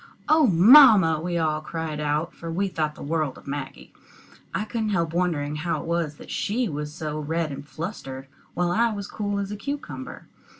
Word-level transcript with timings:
"Oh, 0.27 0.47
mamma!" 0.47 1.21
we 1.21 1.37
all 1.37 1.61
cried 1.61 1.99
out, 1.99 2.33
for 2.33 2.51
we 2.51 2.67
thought 2.69 2.95
the 2.95 3.03
world 3.03 3.37
of 3.37 3.45
Maggie. 3.45 3.93
I 4.51 4.65
couldn't 4.65 4.89
help 4.89 5.13
wondering 5.13 5.57
how 5.57 5.79
it 5.81 5.85
was 5.85 6.19
she 6.27 6.67
was 6.67 6.91
so 6.91 7.19
red 7.19 7.51
and 7.51 7.67
flustered, 7.67 8.27
while 8.55 8.71
I 8.71 8.91
was 8.93 9.05
as 9.05 9.11
cool 9.11 9.37
as 9.37 9.51
a 9.51 9.55
cucumber. 9.55 10.25